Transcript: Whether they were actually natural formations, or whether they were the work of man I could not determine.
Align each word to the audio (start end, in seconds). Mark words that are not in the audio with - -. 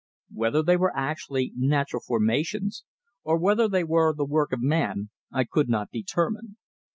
Whether 0.33 0.63
they 0.63 0.77
were 0.77 0.97
actually 0.97 1.53
natural 1.55 2.01
formations, 2.01 2.83
or 3.23 3.37
whether 3.37 3.67
they 3.67 3.83
were 3.83 4.15
the 4.15 4.25
work 4.25 4.51
of 4.51 4.59
man 4.59 5.11
I 5.31 5.43
could 5.43 5.69
not 5.69 5.91
determine. 5.91 6.57